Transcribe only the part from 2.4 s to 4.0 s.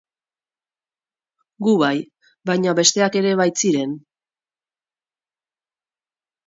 baina besteak ere baitziren...